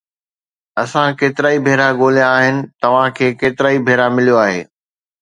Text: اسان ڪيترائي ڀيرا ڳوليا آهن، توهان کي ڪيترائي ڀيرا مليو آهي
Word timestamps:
اسان 0.83 1.07
ڪيترائي 1.19 1.57
ڀيرا 1.65 1.87
ڳوليا 1.99 2.27
آهن، 2.39 2.55
توهان 2.81 3.09
کي 3.17 3.27
ڪيترائي 3.41 3.77
ڀيرا 3.87 4.07
مليو 4.15 4.35
آهي 4.45 4.61